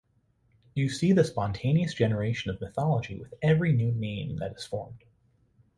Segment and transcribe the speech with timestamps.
[0.73, 5.03] You see the spontaneous generation of mythology with every new name that is formed.